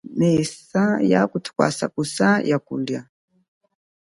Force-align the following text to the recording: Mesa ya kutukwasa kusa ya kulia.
Mesa 0.17 0.99
ya 1.01 1.27
kutukwasa 1.27 1.87
kusa 1.87 2.41
ya 2.49 2.59
kulia. 2.59 3.03